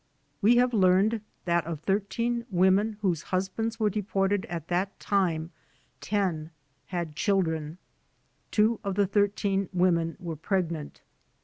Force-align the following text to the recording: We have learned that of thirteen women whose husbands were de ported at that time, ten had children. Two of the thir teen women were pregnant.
We 0.41 0.55
have 0.55 0.73
learned 0.73 1.21
that 1.45 1.63
of 1.67 1.79
thirteen 1.81 2.47
women 2.49 2.97
whose 3.03 3.21
husbands 3.21 3.79
were 3.79 3.91
de 3.91 4.01
ported 4.01 4.45
at 4.45 4.67
that 4.69 4.99
time, 4.99 5.51
ten 5.99 6.49
had 6.87 7.15
children. 7.15 7.77
Two 8.49 8.79
of 8.83 8.95
the 8.95 9.05
thir 9.05 9.27
teen 9.27 9.69
women 9.71 10.17
were 10.19 10.35
pregnant. 10.35 11.01